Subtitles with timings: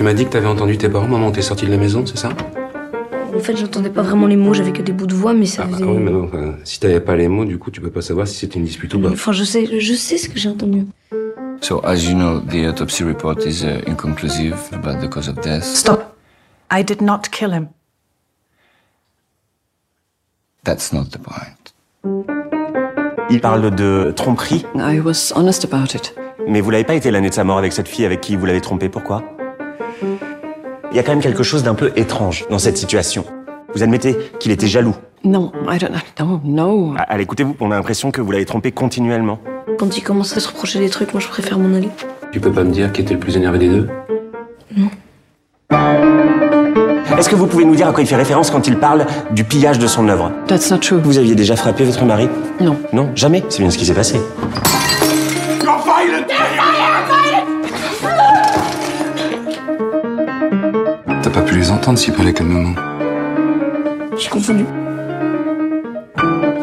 [0.00, 2.16] Tu m'as dit que t'avais entendu tes parents, maman, t'es sorti de la maison, c'est
[2.16, 2.30] ça?
[3.36, 5.64] En fait, j'entendais pas vraiment les mots, j'avais que des bouts de voix, mais ça
[5.66, 5.84] Ah faisait.
[5.84, 8.26] oui, mais non, enfin, si t'avais pas les mots, du coup, tu peux pas savoir
[8.26, 9.10] si c'était une dispute ou pas.
[9.10, 10.86] Enfin, je sais, je sais ce que j'ai entendu.
[11.60, 15.64] So, as you know, the autopsy report is uh, inconclusive about the cause of death.
[15.64, 16.16] Stop.
[16.72, 17.68] I did not kill him.
[20.64, 21.74] That's not the point.
[23.28, 26.14] Il parle de tromperie, I was honest about it.
[26.48, 28.46] mais vous l'avez pas été l'année de sa mort avec cette fille avec qui vous
[28.46, 29.22] l'avez trompé, pourquoi?
[30.92, 33.24] Il y a quand même quelque chose d'un peu étrange dans cette situation.
[33.74, 34.94] Vous admettez qu'il était jaloux.
[35.22, 36.40] No, I don't know.
[36.44, 36.94] No.
[36.98, 39.38] Ah, Allez, écoutez-vous, on a l'impression que vous l'avez trompé continuellement.
[39.78, 41.90] Quand il commence à se reprocher des trucs, moi je préfère m'en aller.
[42.32, 43.88] Tu peux pas me dire qui était le plus énervé des deux?
[47.18, 49.44] Est-ce que vous pouvez nous dire à quoi il fait référence quand il parle du
[49.44, 50.32] pillage de son œuvre?
[50.46, 50.98] That's not true.
[51.02, 52.28] Vous aviez déjà frappé votre mari?
[52.60, 52.76] Non.
[52.92, 53.44] Non, jamais.
[53.48, 54.18] C'est bien ce qui s'est passé.
[61.32, 62.74] T'as pas pu les entendre s'ils parlaient calmement.
[64.18, 64.64] J'ai confondu.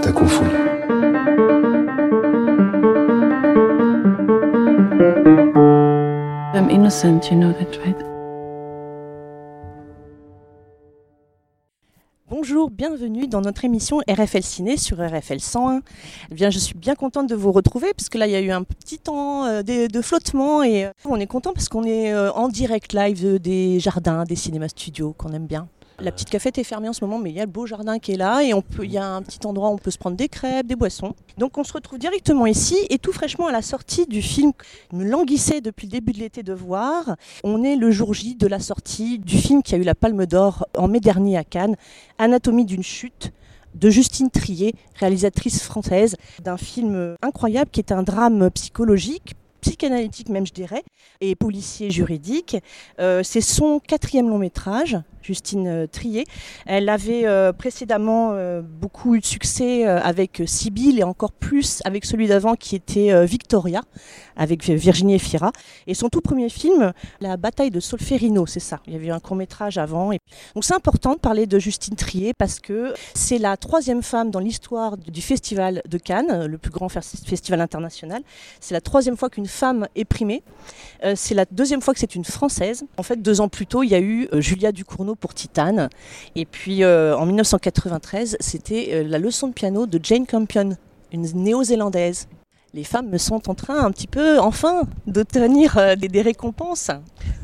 [0.02, 0.50] T'as confondu.
[6.54, 8.06] I'm innocent, you know that, right?
[12.72, 15.82] Bienvenue dans notre émission RFL Ciné sur RFL 101.
[16.32, 18.42] Eh bien, je suis bien contente de vous retrouver parce que là, il y a
[18.42, 21.84] eu un petit temps euh, de, de flottement et euh, on est content parce qu'on
[21.86, 25.67] est euh, en direct live de- des jardins, des cinémas studios qu'on aime bien.
[25.99, 27.97] La petite cafette est fermée en ce moment, mais il y a le beau jardin
[27.97, 29.89] qui est là et on peut, il y a un petit endroit où on peut
[29.89, 31.15] se prendre des crêpes, des boissons.
[31.39, 34.95] Donc on se retrouve directement ici et tout fraîchement à la sortie du film que
[34.95, 37.15] me languissait depuis le début de l'été de voir.
[37.43, 40.27] On est le jour J de la sortie du film qui a eu la Palme
[40.27, 41.75] d'Or en mai dernier à Cannes,
[42.19, 43.31] Anatomie d'une chute
[43.73, 50.45] de Justine Trier, réalisatrice française, d'un film incroyable qui est un drame psychologique psychanalytique même
[50.45, 50.83] je dirais,
[51.21, 52.58] et policier juridique.
[52.99, 54.97] Euh, c'est son quatrième long métrage,
[55.27, 56.23] Justine euh, Trier.
[56.65, 62.05] Elle avait euh, précédemment euh, beaucoup eu de succès avec Sibylle et encore plus avec
[62.05, 63.82] celui d'avant qui était Victoria,
[64.36, 65.52] avec Virginie Efira.
[65.86, 68.80] Et son tout premier film, La bataille de Solferino, c'est ça.
[68.88, 70.11] Il y avait eu un court métrage avant.
[70.55, 74.39] Donc c'est important de parler de Justine Trier parce que c'est la troisième femme dans
[74.39, 78.21] l'histoire du Festival de Cannes, le plus grand fes- festival international.
[78.59, 80.44] C'est la troisième fois qu'une femme est primée.
[81.15, 82.86] C'est la deuxième fois que c'est une Française.
[82.98, 85.89] En fait, deux ans plus tôt, il y a eu Julia Ducournau pour Titane.
[86.36, 90.78] Et puis euh, en 1993, c'était euh, la leçon de piano de Jane Campion,
[91.11, 92.28] une néo-zélandaise.
[92.73, 96.92] Les femmes me sont en train un petit peu, enfin, d'obtenir euh, des, des récompenses.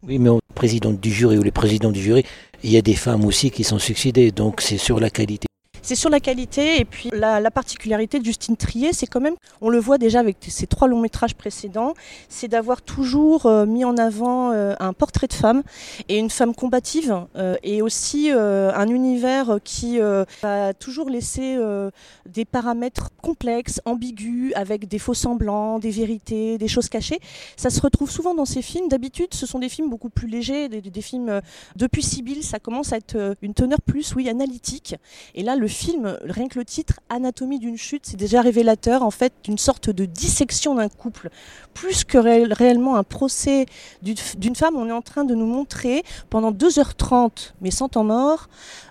[0.05, 2.23] Oui, mais au président du jury ou les présidents du jury,
[2.63, 5.47] il y a des femmes aussi qui sont succédées, donc c'est sur la qualité.
[5.85, 9.35] C'est sur la qualité et puis la, la particularité de Justine Trier, c'est quand même,
[9.59, 11.93] on le voit déjà avec ses trois longs métrages précédents,
[12.29, 15.61] c'est d'avoir toujours euh, mis en avant euh, un portrait de femme
[16.07, 19.99] et une femme combative euh, et aussi un univers qui
[20.41, 21.91] va toujours laisser euh,
[22.25, 27.19] des paramètres complexes, ambigus, avec des faux semblants, des vérités, des choses cachées.
[27.57, 28.87] Ça se retrouve souvent dans ces films.
[28.87, 31.41] D'habitude, ce sont des films beaucoup plus légers, des, des films
[31.75, 34.95] depuis Sibylle, ça commence à être une teneur plus, oui, analytique.
[35.35, 39.11] Et là, le film, rien que le titre, Anatomie d'une chute, c'est déjà révélateur en
[39.11, 41.29] fait d'une sorte de dissection d'un couple.
[41.73, 43.65] Plus que réel- réellement un procès
[44.01, 48.47] d'une femme, on est en train de nous montrer pendant 2h30, mais sans temps mort,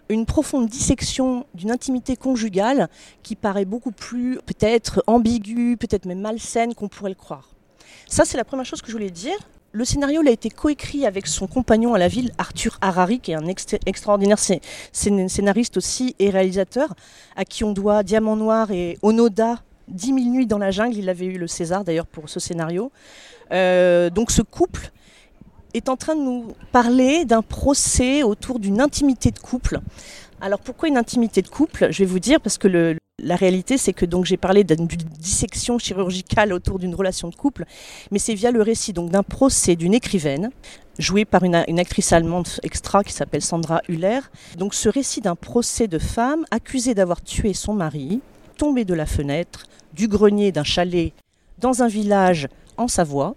[0.08, 2.88] une profonde dissection d'une intimité conjugale
[3.22, 7.48] qui paraît beaucoup plus peut-être ambiguë, peut-être même malsaine qu'on pourrait le croire.
[8.08, 9.38] Ça, c'est la première chose que je voulais dire.
[9.74, 13.36] Le scénario a été coécrit avec son compagnon à la ville, Arthur Harari, qui est
[13.36, 14.60] un ex- extraordinaire scé-
[14.92, 16.94] scén- scénariste aussi et réalisateur,
[17.36, 20.96] à qui on doit Diamant Noir et Onoda, 10 000 nuits dans la jungle.
[20.98, 22.92] Il avait eu le César d'ailleurs pour ce scénario.
[23.50, 24.90] Euh, donc ce couple
[25.72, 29.80] est en train de nous parler d'un procès autour d'une intimité de couple.
[30.44, 31.86] Alors pourquoi une intimité de couple?
[31.92, 35.08] Je vais vous dire parce que la réalité c'est que donc j'ai parlé d'une d'une
[35.20, 37.64] dissection chirurgicale autour d'une relation de couple,
[38.10, 40.50] mais c'est via le récit donc d'un procès d'une écrivaine
[40.98, 44.18] jouée par une, une actrice allemande extra qui s'appelle Sandra Hüller.
[44.58, 48.20] Donc ce récit d'un procès de femme accusée d'avoir tué son mari,
[48.56, 51.12] tombée de la fenêtre, du grenier d'un chalet
[51.60, 52.48] dans un village
[52.78, 53.36] en Savoie,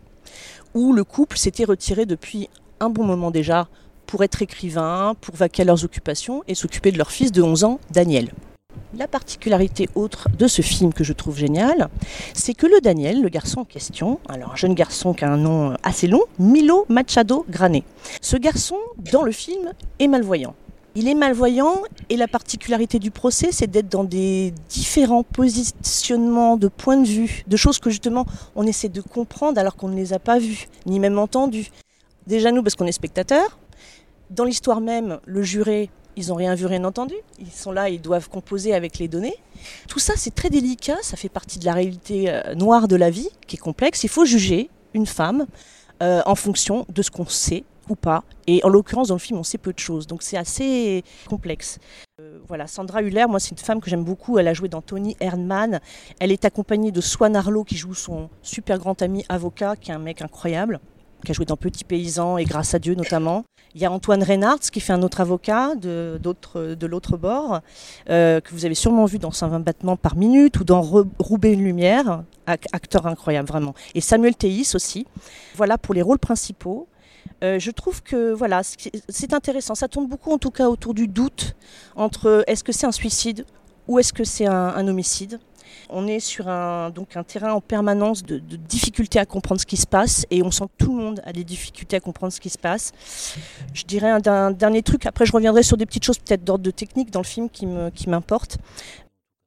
[0.74, 2.50] où le couple s'était retiré depuis
[2.80, 3.68] un bon moment déjà
[4.06, 7.64] pour être écrivain, pour vaquer à leurs occupations et s'occuper de leur fils de 11
[7.64, 8.32] ans, Daniel.
[8.98, 11.90] La particularité autre de ce film que je trouve génial,
[12.34, 15.38] c'est que le Daniel, le garçon en question, alors un jeune garçon qui a un
[15.38, 17.84] nom assez long, Milo Machado Grané.
[18.22, 18.78] Ce garçon,
[19.12, 20.56] dans le film, est malvoyant.
[20.98, 26.70] Il est malvoyant et la particularité du procès, c'est d'être dans des différents positionnements de
[26.70, 28.26] points de vue, de choses que justement
[28.56, 31.70] on essaie de comprendre alors qu'on ne les a pas vues, ni même entendues.
[32.28, 33.60] Déjà nous parce qu'on est spectateurs.
[34.30, 37.14] Dans l'histoire même, le juré, ils n'ont rien vu, rien entendu.
[37.40, 39.36] Ils sont là, ils doivent composer avec les données.
[39.88, 40.98] Tout ça, c'est très délicat.
[41.02, 44.04] Ça fait partie de la réalité euh, noire de la vie, qui est complexe.
[44.04, 45.46] Il faut juger une femme
[46.02, 48.24] euh, en fonction de ce qu'on sait ou pas.
[48.48, 50.08] Et en l'occurrence, dans le film, on sait peu de choses.
[50.08, 51.78] Donc c'est assez complexe.
[52.20, 54.40] Euh, voilà, Sandra Huller, moi, c'est une femme que j'aime beaucoup.
[54.40, 55.82] Elle a joué dans Tony Erdmann.
[56.20, 59.94] Elle est accompagnée de Swan Arlo, qui joue son super grand ami avocat, qui est
[59.94, 60.80] un mec incroyable
[61.26, 63.44] qui a joué dans Petit Paysan et Grâce à Dieu notamment.
[63.74, 67.60] Il y a Antoine Reynards qui fait un autre avocat de, de l'autre bord,
[68.10, 71.64] euh, que vous avez sûrement vu dans 120 battements par minute ou dans Roubaix une
[71.64, 73.74] lumière, acteur incroyable vraiment.
[73.94, 75.06] Et Samuel Théis aussi.
[75.56, 76.88] Voilà pour les rôles principaux.
[77.44, 79.76] Euh, je trouve que voilà, c'est intéressant.
[79.76, 81.56] Ça tourne beaucoup en tout cas autour du doute
[81.98, 83.46] entre est-ce que c'est un suicide
[83.88, 85.40] ou est-ce que c'est un homicide?
[85.90, 86.92] On est sur un,
[87.28, 90.86] terrain en permanence de, difficultés à comprendre ce qui se passe et on sent que
[90.86, 92.92] tout le monde a des difficultés à comprendre ce qui se passe.
[93.74, 96.72] Je dirais un, dernier truc, après je reviendrai sur des petites choses peut-être d'ordre de
[96.72, 98.58] technique dans le film qui m'importent.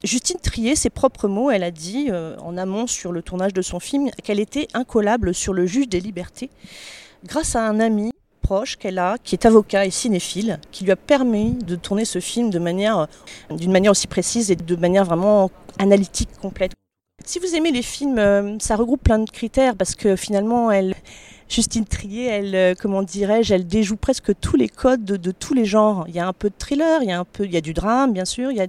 [0.05, 3.61] Justine Trier, ses propres mots, elle a dit euh, en amont sur le tournage de
[3.61, 6.49] son film qu'elle était incollable sur le juge des libertés
[7.25, 8.13] grâce à un ami
[8.77, 12.49] qu'elle a, qui est avocat et cinéphile, qui lui a permis de tourner ce film
[12.49, 13.07] de manière,
[13.49, 16.71] d'une manière aussi précise et de manière vraiment analytique complète.
[17.25, 20.95] Si vous aimez les films, euh, ça regroupe plein de critères parce que finalement, elle,
[21.47, 25.65] Justine Trier, elle, euh, comment dirais-je, elle déjoue presque tous les codes de, tous les
[25.65, 26.05] genres.
[26.07, 27.61] Il y a un peu de thriller, il y a un peu, il y a
[27.61, 28.67] du drame, bien sûr, il y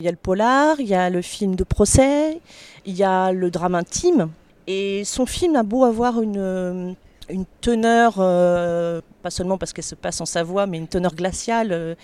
[0.00, 2.40] il y a le polar, il y a le film de procès,
[2.86, 4.30] il y a le drame intime.
[4.66, 6.96] Et son film a beau avoir une
[7.32, 11.72] une teneur, euh, pas seulement parce qu'elle se passe en Savoie, mais une teneur glaciale,
[11.72, 11.94] euh,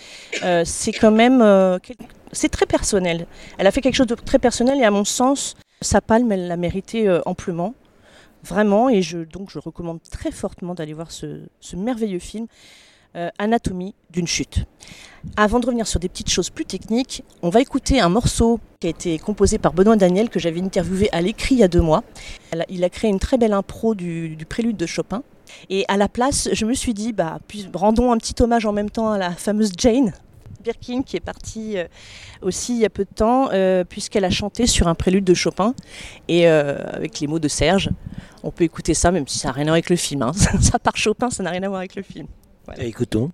[0.43, 1.43] euh, c'est quand même,
[2.32, 3.26] c'est très personnel.
[3.58, 6.49] Elle a fait quelque chose de très personnel et à mon sens, sa palme, elle
[6.49, 7.75] l'a mérité amplement,
[8.43, 8.88] vraiment.
[8.88, 12.46] Et je, donc je recommande très fortement d'aller voir ce, ce merveilleux film.
[13.39, 14.65] Anatomie d'une chute.
[15.37, 18.87] Avant de revenir sur des petites choses plus techniques, on va écouter un morceau qui
[18.87, 21.81] a été composé par Benoît Daniel que j'avais interviewé à l'écrit il y a deux
[21.81, 22.05] mois.
[22.69, 25.23] Il a créé une très belle impro du, prélude de Chopin.
[25.71, 27.39] Et à la place, je me suis dit, bah,
[27.75, 30.12] rendons un petit hommage en même temps à la fameuse Jane
[30.62, 31.87] Birkin qui est partie euh,
[32.43, 35.35] aussi il y a peu de temps, euh, puisqu'elle a chanté sur un prélude de
[35.35, 35.75] Chopin
[36.27, 37.91] et euh, avec les mots de Serge.
[38.43, 40.23] On peut écouter ça, même si ça n'a rien à voir avec le film.
[40.23, 40.33] Hein.
[40.61, 42.27] ça part Chopin, ça n'a rien à voir avec le film.
[42.79, 43.31] Écoutons.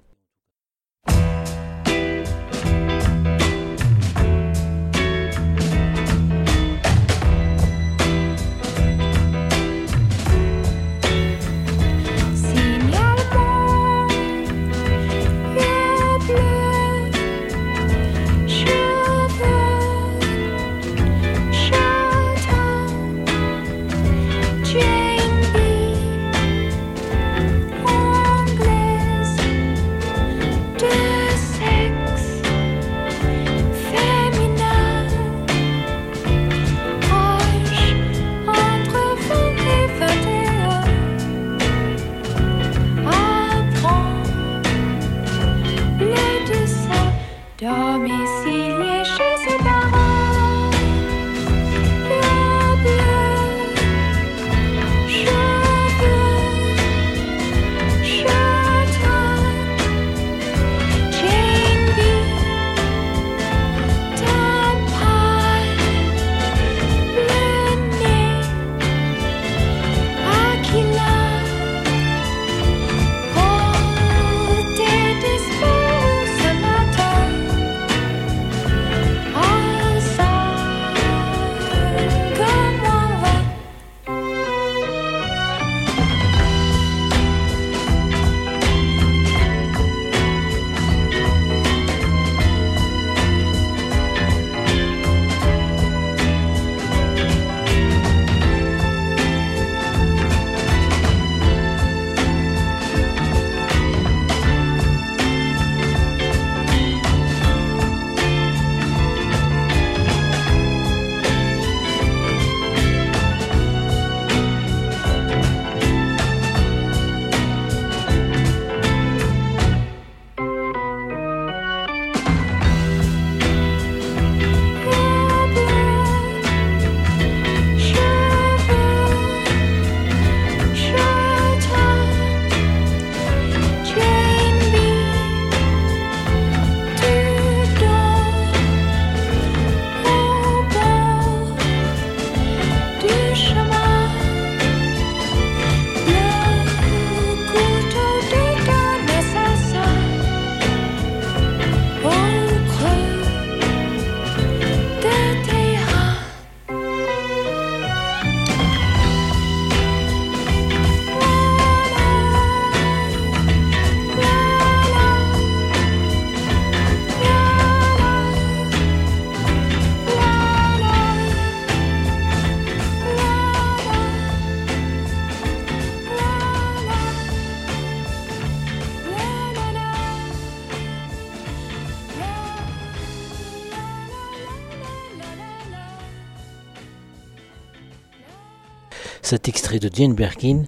[189.23, 190.65] Cet extrait de Jane Birkin,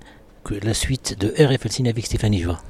[0.62, 2.60] la suite de RFLC avec Stéphanie Joie.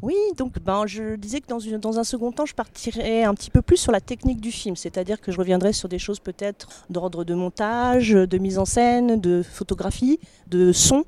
[0.00, 3.34] Oui, donc ben, je disais que dans, une, dans un second temps, je partirais un
[3.34, 6.20] petit peu plus sur la technique du film, c'est-à-dire que je reviendrai sur des choses
[6.20, 11.04] peut-être d'ordre de montage, de mise en scène, de photographie, de son.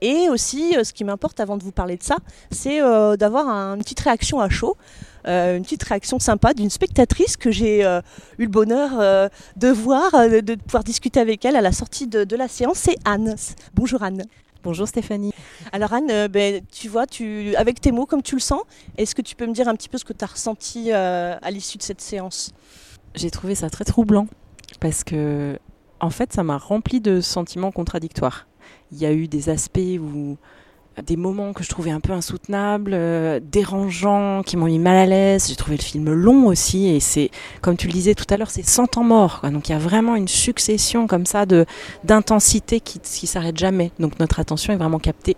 [0.00, 2.16] Et aussi, euh, ce qui m'importe avant de vous parler de ça,
[2.50, 4.76] c'est euh, d'avoir un- une petite réaction à chaud,
[5.28, 8.00] une petite réaction sympa d'une spectatrice que j'ai euh,
[8.38, 12.06] eu le bonheur euh, de voir, euh, de pouvoir discuter avec elle à la sortie
[12.06, 12.78] de, de la séance.
[12.78, 13.36] C'est Anne.
[13.74, 14.24] Bonjour Anne.
[14.64, 15.32] Bonjour Stéphanie.
[15.72, 18.62] Alors Anne, euh, ben, tu vois, tu, avec tes mots comme tu le sens,
[18.96, 21.36] est-ce que tu peux me dire un petit peu ce que tu as ressenti euh,
[21.40, 22.52] à l'issue de cette séance?
[23.14, 24.26] J'ai trouvé ça très troublant
[24.80, 25.58] parce que,
[26.00, 28.46] en fait, ça m'a rempli de sentiments contradictoires.
[28.92, 30.36] Il y a eu des aspects où
[31.02, 35.06] des moments que je trouvais un peu insoutenables, euh, dérangeants, qui m'ont mis mal à
[35.06, 35.48] l'aise.
[35.48, 38.50] J'ai trouvé le film long aussi et c'est, comme tu le disais tout à l'heure,
[38.50, 39.40] c'est 100 ans morts.
[39.40, 39.50] quoi.
[39.50, 41.66] Donc il y a vraiment une succession comme ça de
[42.04, 43.92] d'intensité qui qui s'arrête jamais.
[43.98, 45.36] Donc notre attention est vraiment captée.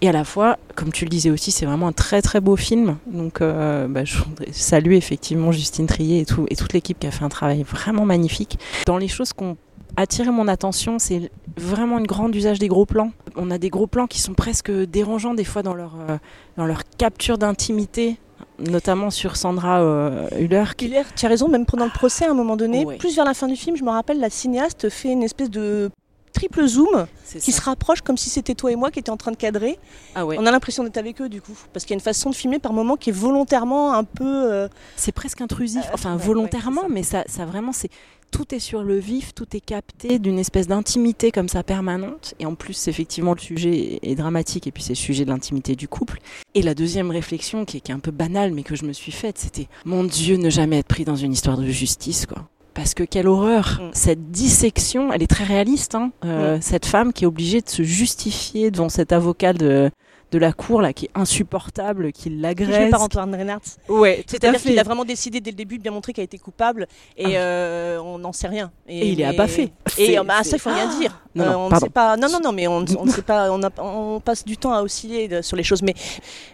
[0.00, 2.56] Et à la fois, comme tu le disais aussi, c'est vraiment un très très beau
[2.56, 2.98] film.
[3.06, 7.06] Donc euh, bah, je voudrais saluer effectivement Justine Trier et, tout, et toute l'équipe qui
[7.06, 8.58] a fait un travail vraiment magnifique.
[8.86, 9.56] Dans les choses qui ont
[9.96, 13.10] attiré mon attention, c'est vraiment une grande usage des gros plans.
[13.36, 16.16] On a des gros plans qui sont presque dérangeants des fois dans leur, euh,
[16.56, 18.16] dans leur capture d'intimité,
[18.58, 20.64] notamment sur Sandra euh, Hüller.
[20.76, 23.34] qui- tu as raison, même pendant le procès à un moment donné, plus vers la
[23.34, 25.90] fin du film, je me rappelle, la cinéaste fait une espèce de
[26.38, 27.06] triple zoom
[27.40, 29.78] qui se rapproche comme si c'était toi et moi qui étions en train de cadrer.
[30.14, 30.36] Ah ouais.
[30.38, 32.34] On a l'impression d'être avec eux du coup, parce qu'il y a une façon de
[32.34, 34.24] filmer par moment qui est volontairement un peu...
[34.52, 37.18] euh, C'est presque intrusif, Euh, enfin ouais, volontairement, ouais, c'est ça.
[37.18, 37.90] mais ça, ça vraiment, c'est
[38.30, 42.34] tout est sur le vif, tout est capté d'une espèce d'intimité comme ça permanente.
[42.38, 45.74] Et en plus, effectivement, le sujet est dramatique et puis c'est le sujet de l'intimité
[45.76, 46.18] du couple.
[46.54, 48.92] Et la deuxième réflexion, qui est, qui est un peu banale, mais que je me
[48.92, 52.46] suis faite, c'était mon Dieu, ne jamais être pris dans une histoire de justice, quoi.
[52.78, 53.90] Parce que quelle horreur Mm.
[53.92, 55.94] Cette dissection, elle est très réaliste.
[55.96, 59.90] Hein Euh, Cette femme qui est obligée de se justifier devant cet avocat de,
[60.30, 62.90] de la cour là, qui est insupportable, qui l'agresse.
[62.90, 63.62] par Antoine Reinhardt.
[63.88, 66.38] Ouais, C'est-à-dire qu'il a vraiment décidé dès le début de bien montrer qu'il a été
[66.38, 67.40] coupable et Ah.
[67.40, 68.70] euh, on n'en sait rien.
[68.86, 69.62] Et il est abaffé.
[69.64, 69.70] Et
[70.06, 71.20] C'est- euh, bah, ça, il faut rien dire.
[71.38, 72.16] Non, Euh, on ne sait pas.
[72.16, 73.50] Non, non, non, mais on, on ne sait pas.
[73.52, 75.82] On, a- on passe du temps à osciller de- sur les choses.
[75.82, 75.94] Mais,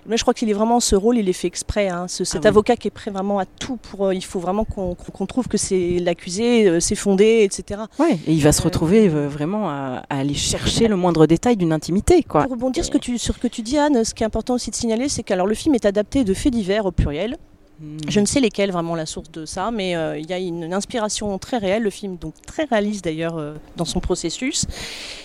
[0.06, 1.88] mais je crois qu'il est vraiment ce rôle, il est fait exprès.
[1.88, 2.06] hein.
[2.08, 2.48] Ce- cet Ah oui.
[2.48, 4.06] avocat qui est prêt vraiment à tout pour.
[4.06, 7.80] euh, il faut vraiment qu'on trouve que c'est l'accusé, euh, c'est fondé, etc.
[7.98, 11.56] Ouais, et il va se Euh, retrouver vraiment à, à aller chercher le moindre détail
[11.56, 12.42] d'une intimité, quoi.
[12.42, 14.54] Pour rebondir ce que tu, sur ce que tu dis, Anne, ce qui est important
[14.54, 17.36] aussi de signaler, c'est que alors, le film est adapté de faits divers au pluriel.
[17.80, 17.96] Hmm.
[18.08, 20.62] Je ne sais lesquels vraiment la source de ça, mais euh, il y a une,
[20.62, 24.64] une inspiration très réelle, le film donc très réaliste d'ailleurs euh, dans son processus.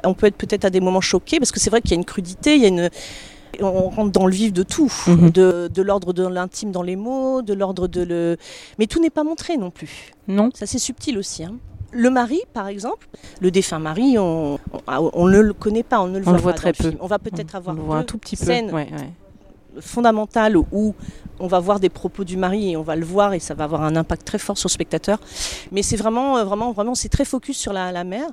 [0.04, 1.98] On peut être peut-être à des moments choqués parce que c'est vrai qu'il y a
[1.98, 2.90] une crudité, il y a une
[3.62, 5.32] on rentre dans le vif de tout, Mhm.
[5.32, 8.38] de, de l'ordre de l'intime dans les mots, de l'ordre de le,
[8.78, 10.12] mais tout n'est pas montré non plus.
[10.28, 10.50] Non.
[10.54, 11.44] Ça c'est subtil aussi.
[11.44, 11.56] hein.
[11.92, 13.08] Le mari, par exemple,
[13.42, 16.38] le défunt mari, on, on, on ne le connaît pas, on ne le On voit
[16.38, 16.84] le voit pas très peu.
[16.90, 16.98] film.
[17.02, 18.46] On va peut-être On avoir le voit un tout petit peu.
[18.46, 18.88] Ouais, ouais.
[19.82, 20.96] Fondamentale où
[21.40, 23.64] on va voir des propos du mari et on va le voir et ça va
[23.64, 25.20] avoir un impact très fort sur le spectateur.
[25.72, 28.28] Mais c'est vraiment, euh, vraiment, vraiment, c'est très focus sur la, la mère.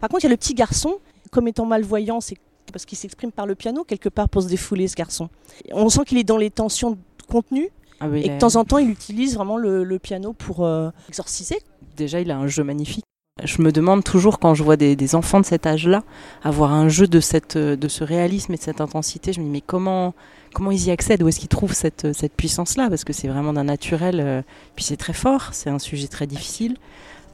[0.00, 0.98] Par contre, il y a le petit garçon,
[1.30, 2.36] comme étant malvoyant, c'est
[2.72, 5.28] parce qu'il s'exprime par le piano quelque part pour se défouler, ce garçon.
[5.72, 6.96] On sent qu'il est dans les tensions
[7.28, 7.68] contenues
[8.00, 10.64] Ah oui, et que de temps en temps, il utilise vraiment le, le piano pour
[10.64, 11.58] euh, exorciser.
[11.96, 13.04] déjà, il a un jeu magnifique.
[13.44, 16.02] Je me demande toujours quand je vois des, enfants de cet âge-là
[16.42, 19.32] avoir un jeu de, cette, euh, de ce réalisme et de cette intensité.
[19.32, 20.14] Je me dis, mais comment,
[20.54, 21.22] comment ils y accèdent?
[21.22, 22.88] Où est-ce qu'ils trouvent cette, cette puissance-là?
[22.88, 24.20] Parce que c'est vraiment d'un naturel.
[24.20, 24.42] euh,
[24.76, 26.76] puis c'est très fort, c'est un sujet très difficile.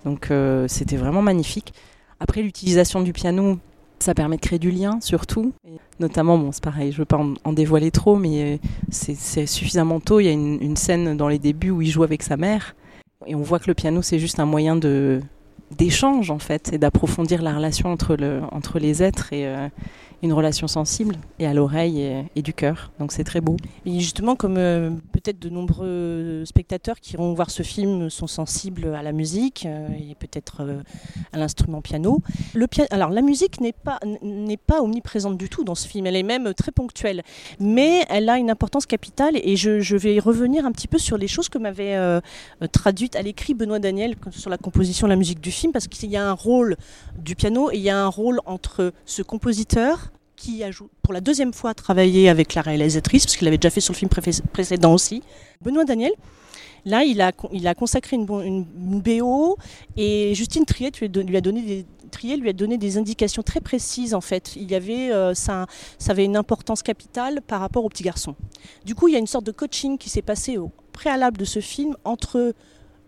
[0.05, 1.75] Donc euh, c'était vraiment magnifique.
[2.21, 3.59] Après, l'utilisation du piano,
[3.99, 5.53] ça permet de créer du lien, surtout.
[6.01, 10.01] Notamment, bon, c'est pareil, je ne veux pas en, dévoiler trop, mais euh, c'est suffisamment
[10.01, 10.21] tôt.
[10.21, 12.75] Il y a une scène dans les débuts où il joue avec sa mère.
[13.27, 15.21] Et on voit que le piano, c'est juste un moyen de
[15.77, 19.69] d'échange en fait et d'approfondir la relation entre, le, entre les êtres et euh,
[20.23, 22.91] une relation sensible et à l'oreille et, du cœur.
[22.99, 23.57] Donc c'est très beau.
[23.87, 28.95] Et justement, comme euh, peut-être de nombreux spectateurs qui vont voir ce film sont sensibles
[28.95, 30.83] à la musique euh, et peut-être euh,
[31.33, 32.21] à l'instrument piano,
[32.55, 34.01] le pia- alors la musique n'est pas
[34.67, 36.07] pas omniprésente du tout dans ce film.
[36.07, 37.23] Elle est même très ponctuelle,
[37.61, 39.37] mais elle a une importance capitale.
[39.43, 41.97] Et je, je vais revenir un petit peu sur les choses que m'avait
[42.73, 46.11] traduites à l'écrit Benoît Daniel sur la composition de la musique du film, parce qu'il
[46.11, 46.77] y a un rôle
[47.19, 50.08] du piano et il y a un rôle entre ce compositeur
[50.39, 50.71] qui a
[51.03, 53.99] pour la deuxième fois travaillé avec la réalisatrice, parce qu'il avait déjà fait sur le
[53.99, 54.11] film
[54.53, 55.23] précédent aussi,
[55.61, 56.13] Benoît Daniel.
[56.85, 59.59] Là, il a, consacré une, BO
[59.97, 64.15] et Justine Triet lui a, donné des, Triet lui a donné des indications très précises
[64.15, 64.55] en fait.
[64.57, 65.67] Il y avait, euh, ça
[66.09, 68.37] avait une importance capitale par rapport au petit garçon.
[68.87, 71.45] Du coup, il y a une sorte de coaching qui s'est passé au préalable de
[71.45, 72.55] ce film entre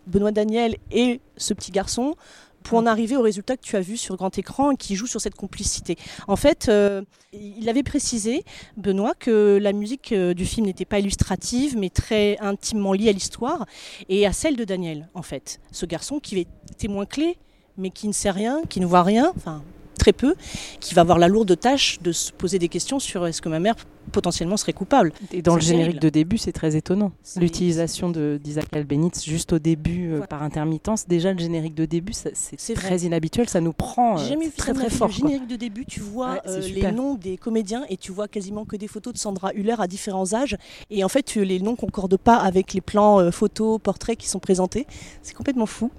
[0.07, 2.17] Benoît Daniel et ce petit garçon
[2.63, 5.07] pour en arriver au résultat que tu as vu sur grand écran et qui joue
[5.07, 5.97] sur cette complicité.
[6.29, 7.03] En fait, euh,
[7.33, 8.45] il avait précisé,
[8.77, 13.13] Benoît, que la musique euh, du film n'était pas illustrative, mais très intimement liée à
[13.13, 13.67] l'histoire
[14.09, 15.61] et à celle de Daniel, en fait.
[15.73, 17.39] Ce garçon qui est témoin clé,
[17.77, 19.63] mais qui ne sait rien, qui ne voit rien, enfin
[20.01, 20.35] très peu,
[20.81, 23.61] qui va avoir la lourde tâche de se poser des questions sur est-ce que ma
[23.61, 23.75] mère
[24.11, 25.13] potentiellement serait coupable.
[25.33, 26.03] Et dans le générique terrible.
[26.05, 27.13] de début, c'est très étonnant.
[27.37, 31.07] L'utilisation d'Isaac Albéniz juste au début euh, par intermittence.
[31.09, 33.01] Déjà, le générique de début, c'est très vrai.
[33.07, 33.49] inhabituel.
[33.49, 34.95] Ça nous prend euh, jamais vu très très vie.
[34.95, 35.09] fort.
[35.09, 38.29] Le générique de début, tu vois Ouais, euh, les noms des comédiens et tu vois
[38.29, 40.57] quasiment que des photos de Sandra Hüller à différents âges.
[40.91, 44.29] Et en fait, tu- les noms concordent pas avec les plans euh, photos, portraits qui
[44.29, 44.87] sont présentés.
[45.23, 45.91] C'est complètement fou.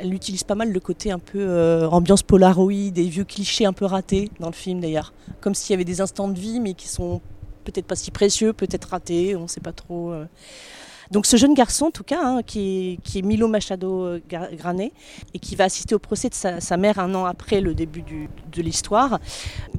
[0.00, 3.72] Elle utilise pas mal le côté un peu euh, ambiance polaroid, des vieux clichés un
[3.72, 5.12] peu ratés dans le film d'ailleurs.
[5.40, 7.20] Comme s'il y avait des instants de vie, mais qui sont
[7.64, 10.14] peut-être pas si précieux, peut-être ratés, on sait pas trop.
[11.14, 14.92] Donc ce jeune garçon, en tout cas, hein, qui, est, Milo Machado euh, Gra- Granet,
[15.32, 18.62] et qui va assister au procès de sa, mère un an après le début de
[18.62, 19.20] l'histoire.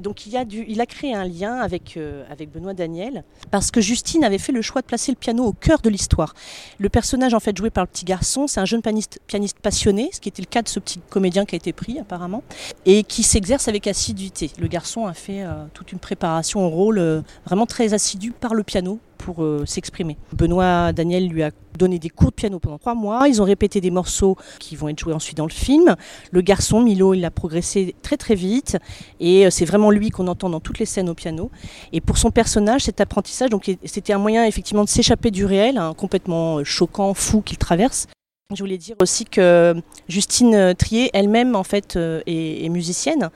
[0.00, 0.34] Donc il,
[0.80, 4.62] a créé un lien avec, euh, avec Benoît Daniel, parce que Justine avait fait le
[4.62, 6.32] choix de placer le piano au cœur de l'histoire.
[6.78, 10.20] Le personnage en fait joué par le petit garçon, c'est un jeune pianiste, passionné, ce
[10.20, 12.44] qui était le cas de ce petit comédien qui a été pris apparemment,
[12.86, 14.50] et qui s'exerce avec assiduité.
[14.58, 18.62] Le garçon a fait euh, toute une préparation au rôle vraiment très assidue par le
[18.62, 20.16] piano pour euh, s'exprimer.
[20.32, 23.26] Benoît Daniel lui a donné des cours de piano pendant trois mois.
[23.26, 25.96] Ils ont répété des morceaux qui vont être joués ensuite dans le film.
[26.30, 28.76] Le garçon, Milo, il a progressé très très vite
[29.18, 31.50] et euh, c'est vraiment lui qu'on entend dans toutes les scènes au piano.
[31.92, 35.76] Et pour son personnage, cet apprentissage, donc c'était un moyen effectivement de s'échapper du réel,
[35.76, 38.06] hein, complètement euh, choquant, fou qu'il traverse.
[38.54, 39.74] Je voulais dire aussi que
[40.08, 43.30] Justine Trier elle-même en fait est musicienne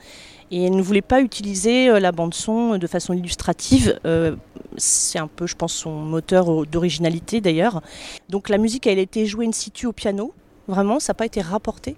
[0.51, 3.99] et elle ne voulait pas utiliser euh, la bande son de façon illustrative.
[4.05, 4.35] Euh,
[4.77, 7.81] c'est un peu, je pense, son moteur euh, d'originalité d'ailleurs.
[8.29, 10.33] Donc la musique, elle a été jouée in situ au piano.
[10.67, 11.95] Vraiment, ça n'a pas été rapporté.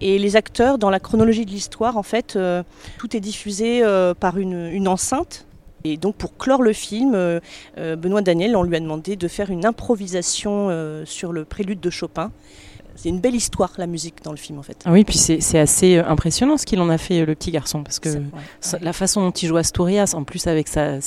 [0.00, 2.62] Et les acteurs, dans la chronologie de l'histoire, en fait, euh,
[2.98, 5.46] tout est diffusé euh, par une, enceinte.
[5.86, 7.40] Et donc pour clore le film, euh,
[7.76, 11.80] euh, Benoît Daniel, on lui a demandé de faire une improvisation euh, sur le prélude
[11.80, 12.32] de Chopin.
[12.96, 14.78] C'est une belle histoire, la musique, dans le film, en fait.
[14.84, 17.50] Ah oui, puis c'est assez euh, impressionnant ce qu'il en a fait, euh, le petit
[17.50, 18.78] garçon, parce que ouais.
[18.80, 21.00] la façon dont il joue Asturias, en plus avec sa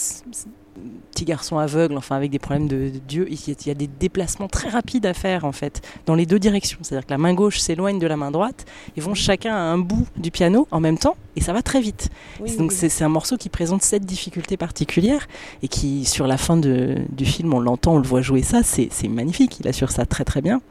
[1.12, 4.47] petit garçon aveugle, enfin avec des problèmes de, de Dieu, il y, a, des déplacements
[4.47, 6.78] très rapides à faire en fait, dans les deux directions.
[6.82, 9.80] C'est-à-dire que la main gauche s'éloigne de la main droite, ils vont chacun à un
[9.80, 12.10] bout du piano en même temps, et ça va très vite.
[12.39, 15.28] Oui, Donc oui, c'est un morceau qui présente cette difficulté particulière
[15.63, 18.62] et qui, sur la fin de- du film, on l'entend, on le voit jouer ça,
[18.63, 19.60] c'est magnifique.
[19.60, 20.62] Il assure ça très très bien.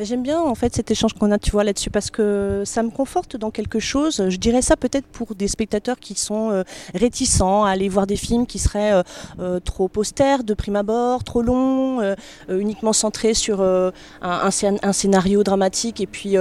[0.00, 2.90] J'aime bien en fait cet échange qu'on a, tu vois, là-dessus, parce que ça me
[2.90, 4.24] conforte dans quelque chose.
[4.28, 6.62] Je dirais ça peut-être pour des spectateurs qui sont euh,
[6.94, 9.02] réticents à aller voir des films qui seraient euh,
[9.38, 12.00] euh, trop austères de prime abord, trop longs,
[12.48, 16.36] uniquement centrés sur un, un scén- un scénario dramatique et puis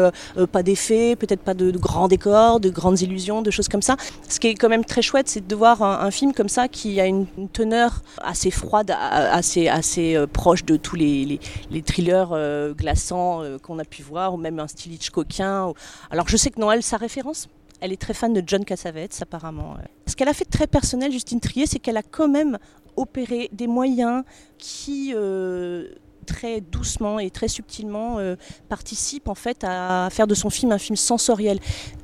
[0.51, 3.97] pas d'effets, peut-être pas de, grands décors, de grandes illusions, de choses comme ça.
[4.29, 6.99] Ce qui est quand même très chouette, c'est de voir un, film comme ça qui
[6.99, 11.39] a une, teneur assez froide, assez, proche de tous les,
[11.85, 15.67] thrillers glaçants euh, qu'on a pu voir, ou même un style Hitchcockien.
[15.67, 15.73] ou-
[16.09, 17.47] Alors je sais que non, elle, sa référence,
[17.79, 19.75] elle est très fan de John Cassavetes apparemment.
[20.07, 22.57] Ce qu'elle a fait de très personnel, Justine Trier, c'est qu'elle a quand même
[22.95, 24.23] opéré des moyens
[24.57, 25.13] qui...
[25.15, 25.87] euh,
[26.27, 28.35] très doucement et très subtilement euh,
[28.69, 31.59] participent en fait à faire de son film un film sensoriel.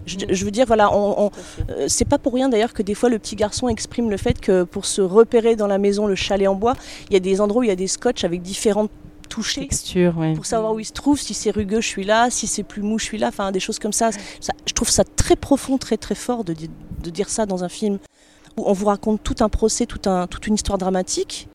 [0.07, 1.31] Je, je veux dire voilà, on, on-
[1.69, 4.41] euh, c'est pas pour rien d'ailleurs que des fois le petit garçon exprime le fait
[4.41, 6.73] que pour se repérer dans la maison, le chalet en bois,
[7.09, 8.89] il y a des endroits où il y a des scotch avec différentes
[9.27, 10.33] touchés Texture, ouais.
[10.33, 12.81] pour savoir où il se trouve, si c'est rugueux, je suis là, si c'est plus
[12.81, 14.11] mou, je suis là, enfin des choses comme ça.
[14.39, 16.53] Ça- Je trouve ça très profond, très très fort de,
[17.03, 17.97] de dire ça dans un film
[18.57, 21.47] où on vous raconte tout un procès, tout un, toute une histoire dramatique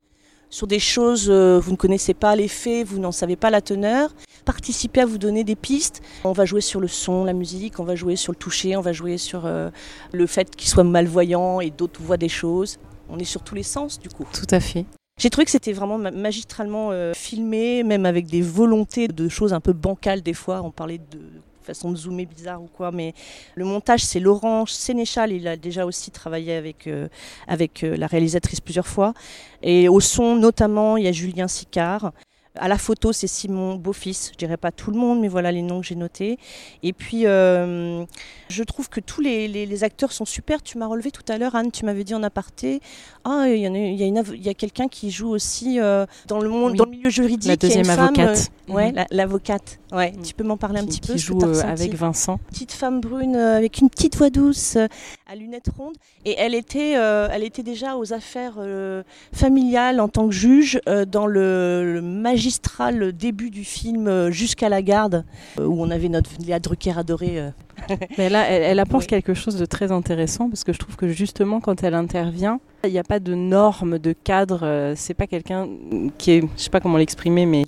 [0.50, 3.62] sur des choses, euh, vous ne connaissez pas les faits, vous n'en savez pas la
[3.62, 4.14] teneur.
[4.44, 6.02] Participer à vous donner des pistes.
[6.24, 8.82] On va jouer sur le son, la musique, on va jouer sur le toucher, on
[8.82, 9.70] va jouer sur euh,
[10.12, 12.76] le fait qu'il soit malvoyant et d'autres voient des choses.
[13.08, 14.26] On est sur tous les sens du coup.
[14.32, 14.84] Tout à fait.
[15.22, 19.52] J'ai trouvé que c'était vraiment ma- magistralement euh, filmé, même avec des volontés de choses
[19.52, 20.62] un peu bancales des fois.
[20.64, 21.20] On parlait de
[21.62, 23.14] façon de zoomer bizarre ou quoi, mais
[23.54, 27.06] le montage c'est Laurent Sénéchal, il a déjà aussi travaillé avec, euh,
[27.46, 29.14] avec euh, la réalisatrice plusieurs fois.
[29.62, 32.10] Et au son notamment, il y a Julien Sicard.
[32.58, 34.30] À la photo, c'est Simon Beaufils.
[34.32, 36.38] Je dirais pas tout le monde, mais voilà les noms que j'ai notés.
[36.82, 38.04] Et puis, euh,
[38.50, 40.62] je trouve que tous les, les- les acteurs sont super.
[40.62, 42.80] Tu m'as relevé tout à l'heure, Anne, tu m'avais dit en aparté.
[43.24, 46.76] Ah, il y, a- y quelqu'un qui joue aussi euh, dans, le monde, Oui.
[46.78, 47.48] dans le milieu juridique.
[47.48, 48.50] La deuxième femme, avocate.
[48.68, 49.78] euh, ouais, la- l'avocate.
[49.90, 50.22] Ouais, Mhm.
[50.22, 52.38] Tu peux m'en parler un qui, petit qui peu que joue euh, avec Vincent.
[52.50, 54.76] petite femme brune avec une petite voix douce,
[55.26, 55.96] à lunettes rondes.
[56.26, 58.58] Et elle était, elle était déjà aux affaires
[59.32, 62.02] familiales en tant que juge dans le, le
[62.46, 65.24] magistral début du film euh, jusqu'à la garde,
[65.60, 67.38] euh, où on avait notre Léa Drucker adorée.
[67.38, 67.50] euh.
[68.18, 69.06] Mais là, elle, elle apporte Oui.
[69.06, 72.90] quelque chose de très intéressant parce que je trouve que justement, quand elle intervient, il
[72.90, 74.60] n'y a pas de normes, de cadre.
[74.64, 75.68] euh, C'est pas quelqu'un
[76.18, 77.64] qui est, je sais pas comment l'exprimer, mais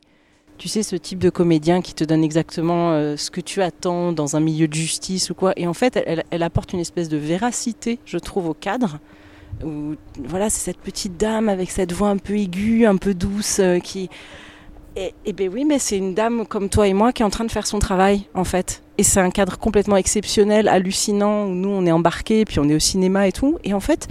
[0.59, 4.11] tu sais, ce type de comédien qui te donne exactement euh, ce que tu attends
[4.13, 5.53] dans un milieu de justice ou quoi.
[5.57, 8.99] Et en fait, elle, elle apporte une espèce de véracité, je trouve, au cadre.
[9.65, 13.61] Où, voilà, c'est cette petite dame avec cette voix un peu aiguë, un peu douce,
[13.61, 14.11] euh, qui.
[14.97, 17.31] Et, et ben oui, mais c'est une dame comme toi et moi qui est en
[17.31, 18.83] train de faire son travail, en fait.
[18.97, 22.75] Et c'est un cadre complètement exceptionnel, hallucinant, où nous on est embarqués, puis on est
[22.75, 23.59] au cinéma et tout.
[23.65, 24.07] Et en fait,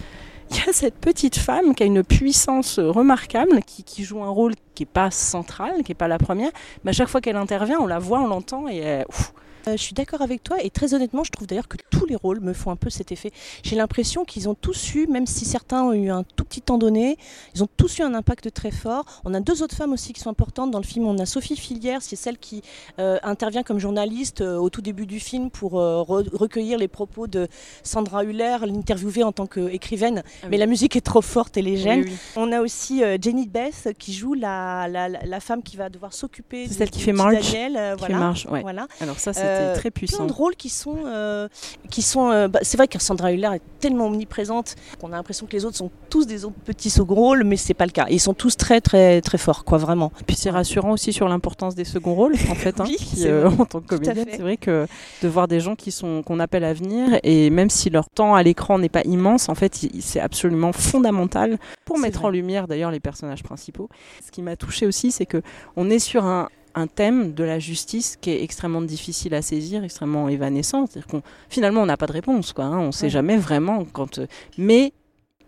[0.52, 4.30] il y a cette petite femme qui a une puissance remarquable, qui, qui joue un
[4.30, 6.52] rôle qui n'est pas central, qui n'est pas la première.
[6.84, 9.34] Mais à chaque fois qu'elle intervient, on la voit, on l'entend, et euh, ouf,
[9.68, 12.16] Euh, je suis d'accord avec toi et très honnêtement, je trouve d'ailleurs que tous les
[12.16, 13.32] rôles me font un peu cet effet.
[13.64, 16.78] J'ai l'impression qu'ils ont tous eu, même si certains ont eu un tout petit temps
[16.78, 17.18] donné,
[17.56, 19.06] ils ont tous eu un impact très fort.
[19.26, 21.06] On a deux autres femmes aussi qui sont importantes dans le film.
[21.08, 22.62] On a Sophie Filière, c'est celle qui
[23.00, 27.28] euh, intervient comme journaliste euh, au tout début du film pour re- recueillir les propos
[27.28, 27.48] de
[27.84, 30.24] Sandra Huller, l'interviewer en tant qu'écrivaine.
[30.26, 30.48] Ah oui.
[30.52, 32.02] Mais la musique est trop forte et les gêne.
[32.02, 32.18] oui, oui.
[32.36, 36.14] On a aussi Jenny Beth qui joue la, la, la- la femme qui va devoir
[36.14, 38.06] s'occuper C'est du- celle qui fait Marge, Daniel, qui voilà.
[38.08, 38.62] fait Marge, ouais.
[38.62, 38.88] Voilà.
[39.00, 40.26] Alors ça, c'était Euh, très Plein puissant.
[40.26, 41.48] de rôles qui sont, euh,
[41.90, 42.30] qui sont.
[42.32, 45.66] euh, bah, c'est vrai que Sandra Hüller est tellement omniprésente qu'on a l'impression que les
[45.66, 48.06] autres sont tous des autres petits second rôles, mais c'est pas le cas.
[48.10, 50.12] Ils sont tous très très très forts, quoi, vraiment.
[50.28, 53.30] Puis c'est rassurant aussi sur l'importance des seconds rôles, en fait, hein, Oui, qui, c'est
[53.30, 54.26] euh, en tant que comédienne.
[54.30, 54.88] C'est vrai que
[55.22, 58.36] de voir des gens qui sont qu'on appelle à venir, et même si leur temps
[58.36, 62.28] à l'écran n'est pas immense, en fait, c'est absolument fondamental pour mettre vrai.
[62.28, 63.90] en lumière d'ailleurs les personnages principaux.
[64.26, 65.42] Ce qui m'a touché aussi, c'est que
[65.76, 69.84] on est sur un un thème de la justice qui est extrêmement difficile à saisir,
[69.84, 70.86] extrêmement évanescent.
[70.88, 72.66] C'est-à-dire qu'on finalement on n'a pas de réponse, quoi.
[72.66, 72.80] hein.
[72.80, 73.10] On ne sait Ouais.
[73.12, 74.20] jamais vraiment quand.
[74.20, 74.94] euh, Mais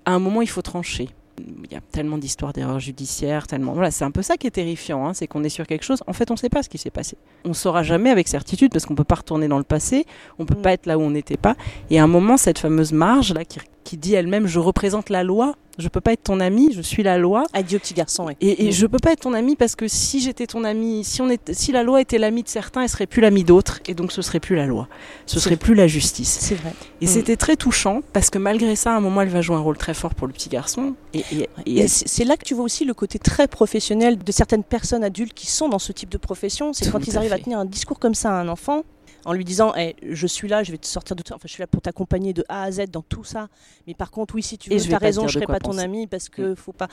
[0.05, 1.09] à un moment, il faut trancher.
[1.37, 3.73] Il y a tellement d'histoires d'erreurs judiciaires, tellement.
[3.73, 6.01] Voilà, c'est un peu ça qui est terrifiant, hein, c'est qu'on est sur quelque chose.
[6.07, 7.17] En fait, on ne sait pas ce qui s'est passé.
[7.43, 10.05] On ne saura jamais avec certitude parce qu'on ne peut pas retourner dans le passé,
[10.39, 10.61] on ne peut Mm.
[10.61, 11.57] pas être là où on n'était pas.
[11.89, 15.23] Et à un moment, cette fameuse marge là qui, qui dit elle-même Je représente la
[15.23, 17.43] loi, je ne peux pas être ton ami, je suis la loi.
[17.67, 18.35] Dit au petit garçon, ouais.
[18.41, 18.71] Et, et Mm.
[18.71, 21.53] je peux pas être ton ami parce que si j'étais ton ami, si, on est,
[21.53, 24.21] si la loi était l'ami de certains, elle serait plus l'ami d'autres, et donc ce
[24.21, 24.87] serait plus la loi,
[25.25, 26.37] ce serait plus la justice.
[26.41, 26.73] C'est vrai.
[27.01, 27.09] Et Mm.
[27.09, 29.77] c'était très touchant parce que malgré ça, à un moment, elle va jouer un rôle
[29.77, 30.95] très fort pour le petit garçon.
[31.13, 34.17] Et, et- et Et elle- c'est là que tu vois aussi le côté très professionnel
[34.17, 36.73] de certaines personnes adultes qui sont dans ce type de profession.
[36.73, 38.83] C'est quand ils arrivent à tenir un discours comme ça à un enfant,
[39.25, 41.33] en lui disant Eh, Je suis là, je vais te sortir de tout.
[41.33, 43.47] Enfin, je suis là pour t'accompagner de A à Z dans tout ça.
[43.87, 45.71] Mais par contre, oui, si tu veux, tu as raison, je de serai pas ton
[45.83, 46.87] ami parce que faut pas.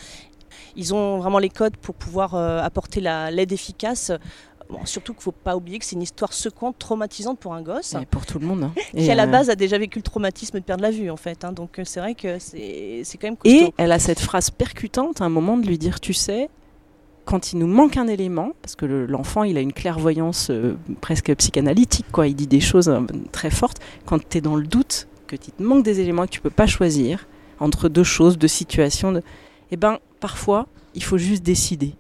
[0.77, 4.12] Ils ont vraiment les codes pour pouvoir euh, apporter la- l'aide efficace.
[4.71, 7.95] Bon, surtout qu'il faut pas oublier que c'est une histoire secouante, traumatisante pour un gosse.
[7.95, 8.64] et pour tout le monde.
[8.64, 8.73] hein.
[8.97, 11.16] Qui à la euh, base a déjà vécu le traumatisme de perdre la vue en
[11.16, 11.45] fait.
[11.45, 11.53] hein.
[11.53, 13.57] Donc euh, c'est vrai que c'est c'est quand même costaud.
[13.66, 16.49] Et elle a cette phrase percutante à un moment de lui dire, tu sais,
[17.25, 20.75] quand il nous manque un élément, parce que le- l'enfant il a une clairvoyance euh,
[21.01, 22.27] presque psychanalytique, quoi.
[22.27, 25.51] il dit des choses euh, très fortes, quand tu es dans le doute, que tu
[25.53, 27.27] te manques des éléments et que tu peux pas choisir
[27.61, 29.21] entre deux choses, deux situations,
[29.71, 31.95] eh ben parfois il faut juste décider.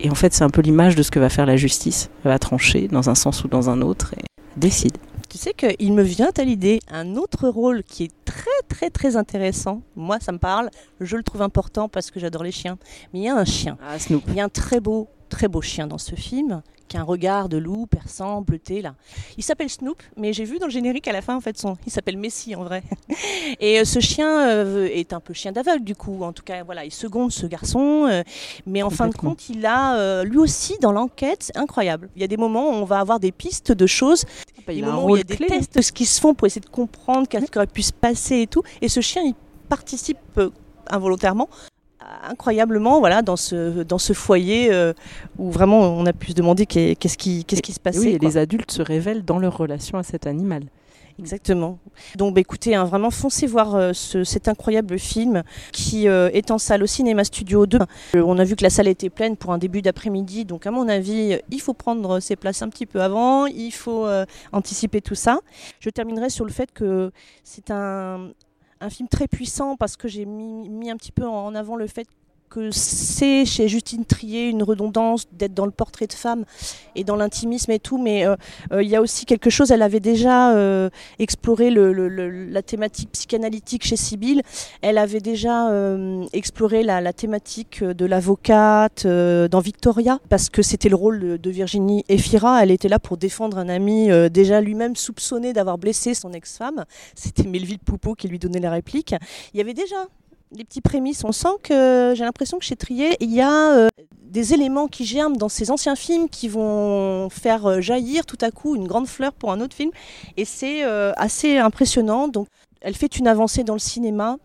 [0.00, 2.30] Et en fait c'est un peu l'image de ce que va faire la justice, elle
[2.30, 4.22] va trancher dans un sens ou dans un autre et
[4.56, 4.96] décide.
[5.30, 9.14] Tu sais qu'il me vient à l'idée un autre rôle qui est très très très
[9.14, 9.80] intéressant.
[9.94, 10.70] Moi, ça me parle.
[11.00, 12.78] Je le trouve important parce que j'adore les chiens.
[13.12, 13.78] Mais il y a un chien.
[13.80, 14.24] Ah Snoop.
[14.26, 17.04] Il y a un très beau, très beau chien dans ce film qui a un
[17.04, 18.96] regard de loup perçant, bleuté là.
[19.38, 21.76] Il s'appelle Snoop, mais j'ai vu dans le générique à la fin en fait son,
[21.86, 22.82] il s'appelle Messi en vrai.
[23.60, 26.22] Et euh, ce chien euh, est un peu chien d'aveugle du coup.
[26.24, 28.22] En tout cas, voilà, il seconde ce garçon, euh,
[28.66, 32.10] mais en fin de compte, il a lui aussi dans l'enquête, c'est incroyable.
[32.16, 34.24] Il y a des moments où on va avoir des pistes de choses
[34.66, 35.46] Bah, des il a un moments où il y a des clé.
[35.46, 37.92] tests de ce qui se font pour essayer de comprendre qu'est-ce qui aurait pu se
[37.92, 38.64] passer et tout.
[38.82, 39.34] Et ce chien, il
[39.68, 40.18] participe
[40.88, 41.48] involontairement,
[42.28, 44.92] incroyablement, voilà, dans ce dans ce foyer euh,
[45.38, 47.98] où vraiment on a pu se demander qu'est- qu'est-ce qui qu'est-ce qui se passait.
[47.98, 50.62] oui, et les adultes se révèlent dans leur relation à cet animal.
[51.18, 51.78] Exactement.
[52.16, 56.50] Donc, bah, écoutez, hein, vraiment, foncez voir euh, ce- cet incroyable film qui euh, est
[56.50, 57.78] en salle au Cinéma Studio 2.
[58.16, 60.46] Euh, on a vu que la salle était pleine pour un début d'après-midi.
[60.46, 63.44] Donc, à mon avis, il faut prendre ses places un petit peu avant.
[63.44, 64.06] Il faut
[64.52, 65.40] anticiper tout ça.
[65.80, 67.10] Je terminerai sur le fait que
[67.44, 68.30] c'est un,
[68.80, 72.06] un film très puissant parce que j'ai mis, un petit peu en avant le fait
[72.50, 76.44] que c'est chez Justine Trier une redondance d'être dans le portrait de femme
[76.96, 78.34] et dans l'intimisme et tout, mais euh,
[78.72, 83.84] euh, il y a aussi quelque chose, elle avait déjà euh, exploré la thématique psychanalytique
[83.84, 84.42] chez Sibylle,
[84.82, 85.70] elle avait déjà
[86.32, 92.62] exploré la, thématique de l'avocate dans Victoria, parce que c'était le rôle de, Virginie Efira,
[92.62, 96.84] elle était là pour défendre un ami déjà lui-même soupçonné d'avoir blessé son ex-femme,
[97.14, 99.14] c'était Melville Poupeau qui lui donnait la réplique,
[99.54, 100.06] il y avait déjà
[100.52, 101.24] des petits prémices.
[101.24, 103.88] On sent que j'ai l'impression que chez Trier, il y a euh,
[104.30, 108.50] des éléments qui germent dans ces anciens films qui vont faire euh, jaillir tout à
[108.50, 109.90] coup une grande fleur pour un autre film.
[110.36, 112.28] Et c'est euh, assez impressionnant.
[112.28, 112.46] Donc,
[112.80, 114.38] elle fait une avancée dans le cinéma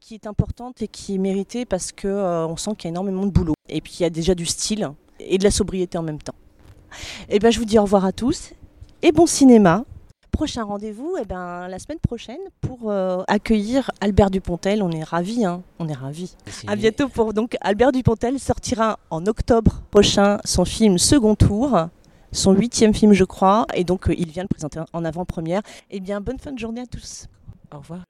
[0.00, 2.90] qui est importante et qui est méritée parce que euh, on sent qu'il y a
[2.90, 3.54] énormément de boulot.
[3.68, 6.34] Et puis il y a déjà du style et de la sobriété en même temps.
[7.28, 8.52] Et ben je vous dis au revoir à tous
[9.02, 9.84] et bon cinéma.
[10.34, 14.82] Prochain rendez-vous eh ben, la semaine prochaine pour euh, accueillir Albert Dupontel.
[14.82, 16.34] On est ravis, hein on est ravis.
[16.66, 21.86] À bientôt pour donc Albert Dupontel sortira en octobre prochain son film Second Tour,
[22.32, 25.62] son huitième film je crois, et donc euh, il vient le présenter en avant-première.
[25.92, 27.28] Eh bien bonne fin de journée à tous.
[27.72, 28.00] Au revoir.